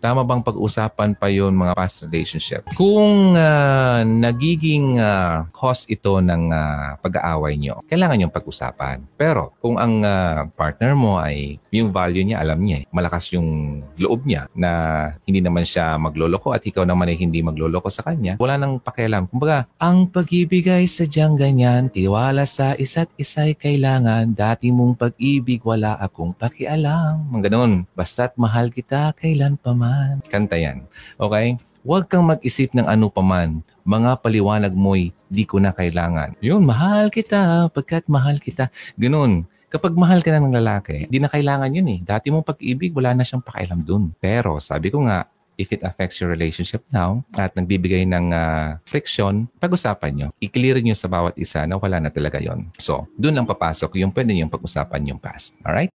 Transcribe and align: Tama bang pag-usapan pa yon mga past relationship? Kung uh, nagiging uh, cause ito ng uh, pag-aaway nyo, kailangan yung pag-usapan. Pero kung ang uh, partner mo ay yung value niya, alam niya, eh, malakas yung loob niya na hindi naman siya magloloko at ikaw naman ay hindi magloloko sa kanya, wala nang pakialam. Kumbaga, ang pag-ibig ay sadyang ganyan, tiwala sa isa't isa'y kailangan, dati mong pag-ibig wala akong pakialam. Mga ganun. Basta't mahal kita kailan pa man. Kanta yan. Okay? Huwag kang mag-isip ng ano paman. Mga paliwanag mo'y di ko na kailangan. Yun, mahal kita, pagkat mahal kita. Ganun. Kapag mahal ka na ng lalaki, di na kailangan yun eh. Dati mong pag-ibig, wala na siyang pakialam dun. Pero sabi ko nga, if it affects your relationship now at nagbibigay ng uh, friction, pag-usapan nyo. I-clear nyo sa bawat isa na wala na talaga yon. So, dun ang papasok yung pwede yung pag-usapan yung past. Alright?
Tama 0.00 0.24
bang 0.24 0.40
pag-usapan 0.40 1.12
pa 1.12 1.28
yon 1.28 1.52
mga 1.52 1.76
past 1.76 2.08
relationship? 2.08 2.64
Kung 2.72 3.36
uh, 3.36 4.00
nagiging 4.00 4.96
uh, 4.96 5.44
cause 5.52 5.84
ito 5.92 6.24
ng 6.24 6.48
uh, 6.48 6.96
pag-aaway 7.04 7.60
nyo, 7.60 7.84
kailangan 7.84 8.24
yung 8.24 8.32
pag-usapan. 8.32 9.04
Pero 9.20 9.52
kung 9.60 9.76
ang 9.76 10.00
uh, 10.00 10.48
partner 10.56 10.96
mo 10.96 11.20
ay 11.20 11.60
yung 11.68 11.92
value 11.92 12.24
niya, 12.24 12.40
alam 12.40 12.64
niya, 12.64 12.80
eh, 12.80 12.88
malakas 12.88 13.28
yung 13.36 13.84
loob 14.00 14.24
niya 14.24 14.48
na 14.56 14.72
hindi 15.28 15.44
naman 15.44 15.68
siya 15.68 16.00
magloloko 16.00 16.56
at 16.56 16.64
ikaw 16.64 16.88
naman 16.88 17.12
ay 17.12 17.20
hindi 17.20 17.44
magloloko 17.44 17.92
sa 17.92 18.00
kanya, 18.00 18.40
wala 18.40 18.56
nang 18.56 18.80
pakialam. 18.80 19.28
Kumbaga, 19.28 19.68
ang 19.76 20.08
pag-ibig 20.08 20.64
ay 20.64 20.88
sadyang 20.88 21.36
ganyan, 21.36 21.92
tiwala 21.92 22.48
sa 22.48 22.72
isa't 22.72 23.12
isa'y 23.20 23.52
kailangan, 23.52 24.32
dati 24.32 24.72
mong 24.72 24.96
pag-ibig 24.96 25.60
wala 25.60 26.00
akong 26.00 26.32
pakialam. 26.32 27.28
Mga 27.28 27.52
ganun. 27.52 27.84
Basta't 27.92 28.40
mahal 28.40 28.72
kita 28.72 29.12
kailan 29.12 29.60
pa 29.60 29.76
man. 29.76 29.89
Kanta 30.30 30.56
yan. 30.56 30.86
Okay? 31.16 31.58
Huwag 31.80 32.12
kang 32.12 32.28
mag-isip 32.28 32.76
ng 32.76 32.84
ano 32.84 33.08
paman. 33.08 33.64
Mga 33.88 34.20
paliwanag 34.20 34.76
mo'y 34.76 35.16
di 35.32 35.48
ko 35.48 35.56
na 35.56 35.72
kailangan. 35.72 36.36
Yun, 36.44 36.66
mahal 36.66 37.08
kita, 37.08 37.72
pagkat 37.72 38.04
mahal 38.10 38.36
kita. 38.36 38.68
Ganun. 39.00 39.48
Kapag 39.70 39.94
mahal 39.94 40.20
ka 40.20 40.34
na 40.34 40.42
ng 40.42 40.58
lalaki, 40.60 41.06
di 41.06 41.22
na 41.22 41.30
kailangan 41.30 41.70
yun 41.70 41.88
eh. 41.88 42.00
Dati 42.02 42.28
mong 42.28 42.42
pag-ibig, 42.44 42.90
wala 42.90 43.14
na 43.14 43.22
siyang 43.22 43.40
pakialam 43.40 43.80
dun. 43.80 44.10
Pero 44.18 44.58
sabi 44.58 44.90
ko 44.90 45.06
nga, 45.06 45.24
if 45.56 45.72
it 45.72 45.80
affects 45.80 46.20
your 46.20 46.28
relationship 46.28 46.84
now 46.92 47.24
at 47.40 47.56
nagbibigay 47.56 48.04
ng 48.04 48.32
uh, 48.32 48.76
friction, 48.84 49.48
pag-usapan 49.56 50.12
nyo. 50.12 50.28
I-clear 50.36 50.84
nyo 50.84 50.92
sa 50.92 51.08
bawat 51.08 51.32
isa 51.40 51.64
na 51.64 51.80
wala 51.80 51.96
na 51.96 52.12
talaga 52.12 52.36
yon. 52.36 52.68
So, 52.76 53.08
dun 53.16 53.40
ang 53.40 53.48
papasok 53.48 53.96
yung 54.04 54.12
pwede 54.12 54.36
yung 54.36 54.52
pag-usapan 54.52 55.16
yung 55.16 55.20
past. 55.20 55.56
Alright? 55.64 55.88